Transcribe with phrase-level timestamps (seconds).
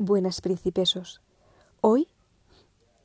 [0.00, 1.20] Buenas principesos.
[1.80, 2.06] Hoy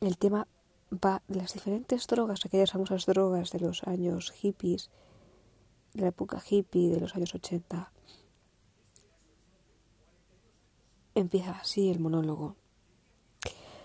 [0.00, 0.46] el tema
[0.92, 4.88] va de las diferentes drogas, aquellas famosas drogas de los años hippies,
[5.94, 7.90] de la época hippie de los años 80.
[11.16, 12.54] Empieza así el monólogo.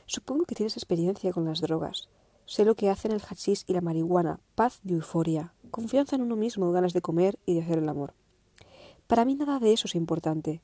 [0.06, 2.08] Supongo que tienes experiencia con las drogas.
[2.46, 6.36] Sé lo que hacen el hachís y la marihuana, paz y euforia, confianza en uno
[6.36, 8.14] mismo, ganas de comer y de hacer el amor.
[9.08, 10.62] Para mí nada de eso es importante.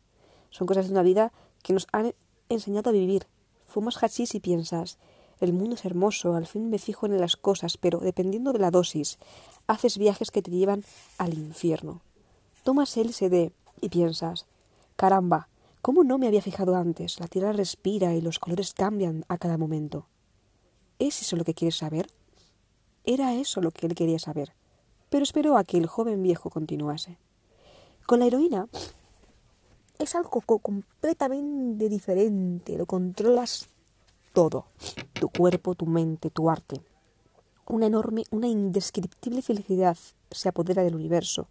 [0.51, 1.33] Son cosas de una vida
[1.63, 2.13] que nos han
[2.49, 3.27] enseñado a vivir.
[3.65, 4.97] Fumas hachís y piensas,
[5.39, 8.71] el mundo es hermoso, al fin me fijo en las cosas, pero dependiendo de la
[8.71, 9.19] dosis,
[9.67, 10.83] haces viajes que te llevan
[11.19, 12.01] al infierno.
[12.63, 14.47] Tomas LSD y piensas,
[14.95, 15.47] caramba,
[15.83, 17.19] ¿cómo no me había fijado antes?
[17.19, 20.07] La tierra respira y los colores cambian a cada momento.
[20.97, 22.07] ¿Es eso lo que quieres saber?
[23.03, 24.53] Era eso lo que él quería saber,
[25.09, 27.17] pero esperó a que el joven viejo continuase.
[28.07, 28.67] Con la heroína
[30.07, 33.67] es algo completamente diferente, lo controlas
[34.31, 34.67] todo,
[35.11, 36.81] tu cuerpo, tu mente, tu arte.
[37.67, 39.97] Una enorme, una indescriptible felicidad
[40.31, 41.49] se apodera del universo.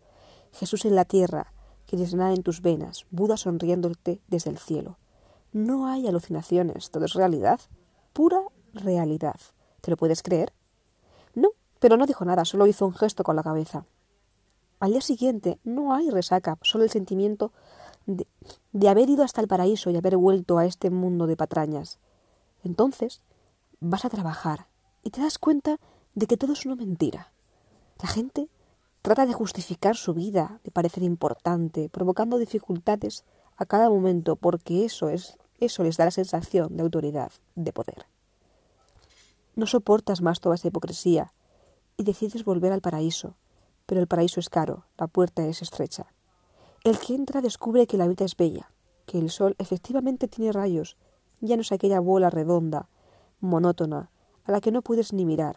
[0.53, 1.53] Jesús en la tierra,
[1.87, 4.97] que nada en tus venas, Buda sonriéndote desde el cielo.
[5.53, 7.61] No hay alucinaciones, todo es realidad,
[8.15, 8.41] pura
[8.73, 9.37] realidad.
[9.83, 10.55] ¿Te lo puedes creer?
[11.35, 13.85] No, pero no dijo nada, solo hizo un gesto con la cabeza.
[14.81, 17.53] Al día siguiente no hay resaca, solo el sentimiento
[18.07, 21.99] de, haber ido hasta el paraíso y haber vuelto a este mundo de patrañas.
[22.65, 23.23] Entonces
[23.81, 24.69] vas a trabajar
[25.03, 25.79] y te das cuenta
[26.15, 27.33] de que todo es una mentira.
[28.03, 28.49] La gente
[29.03, 33.25] trata de justificar su vida, de parecer importante, provocando dificultades
[33.57, 38.07] a cada momento, porque eso es eso les da la sensación de autoridad, de poder.
[39.55, 41.33] No soportas más toda esa hipocresía
[41.97, 43.37] y decides volver al paraíso,
[43.87, 46.13] pero el paraíso es caro, la puerta es estrecha.
[46.87, 48.71] El que entra descubre que la vida es bella,
[49.07, 50.97] que el sol efectivamente tiene rayos,
[51.41, 52.89] ya no es aquella bola redonda,
[53.41, 54.09] monótona,
[54.45, 55.57] a la que no puedes ni mirar.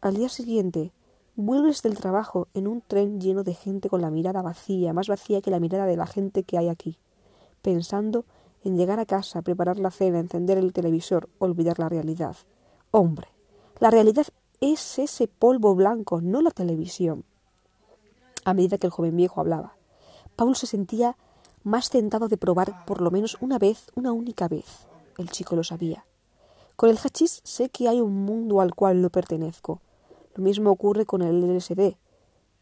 [0.00, 0.92] Al día siguiente,
[1.34, 5.42] vuelves del trabajo en un tren lleno de gente con la mirada vacía, más vacía
[5.42, 7.00] que la mirada de la gente que hay aquí,
[7.60, 8.24] pensando
[8.62, 12.36] en llegar a casa, preparar la cena, encender el televisor, olvidar la realidad.
[12.92, 13.26] Hombre,
[13.80, 14.28] la realidad
[14.60, 17.24] es ese polvo blanco, no la televisión.
[18.44, 19.74] A medida que el joven viejo hablaba,
[20.36, 21.16] Paul se sentía
[21.62, 24.86] más tentado de probar por lo menos una vez, una única vez.
[25.16, 26.04] El chico lo sabía.
[26.76, 29.80] Con el hachís sé que hay un mundo al cual no pertenezco.
[30.34, 31.96] Lo mismo ocurre con el LSD.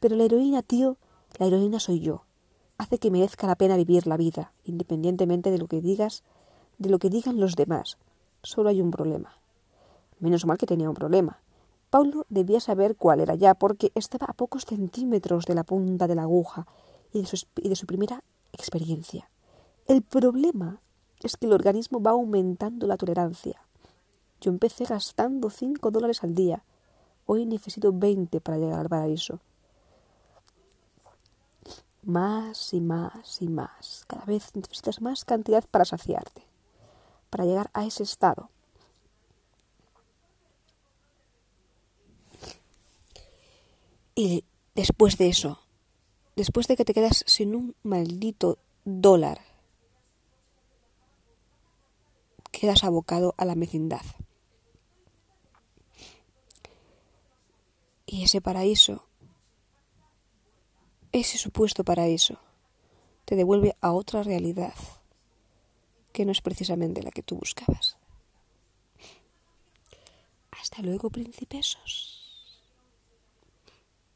[0.00, 0.98] Pero la heroína, tío,
[1.38, 2.24] la heroína soy yo.
[2.76, 6.22] Hace que merezca la pena vivir la vida, independientemente de lo que digas,
[6.78, 7.96] de lo que digan los demás.
[8.42, 9.38] Solo hay un problema.
[10.20, 11.40] Menos mal que tenía un problema.
[11.88, 16.14] Paulo debía saber cuál era ya, porque estaba a pocos centímetros de la punta de
[16.14, 16.66] la aguja
[17.12, 17.22] y
[17.68, 19.28] de su, primera experiencia.
[19.86, 20.80] El problema
[21.22, 23.60] es que el organismo va aumentando la tolerancia.
[24.40, 26.64] Yo empecé gastando cinco dólares al día.
[27.26, 29.40] Hoy necesito veinte para llegar al paraíso.
[32.02, 34.04] Más y más y más.
[34.08, 36.44] Cada vez necesitas más cantidad para saciarte,
[37.30, 38.50] para llegar a ese estado.
[44.14, 45.60] Y después de eso,
[46.36, 49.40] después de que te quedas sin un maldito dólar,
[52.50, 54.02] quedas abocado a la mecindad.
[58.06, 59.06] Y ese paraíso,
[61.12, 62.38] ese supuesto paraíso,
[63.24, 64.74] te devuelve a otra realidad
[66.12, 67.96] que no es precisamente la que tú buscabas.
[70.50, 72.21] Hasta luego, principesos.